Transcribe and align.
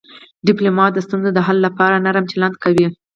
ډيپلومات 0.47 0.91
د 0.93 0.99
ستونزو 1.05 1.29
د 1.33 1.39
حل 1.47 1.57
لپاره 1.67 2.01
نرم 2.05 2.25
چلند 2.31 2.55
کوي. 2.63 2.87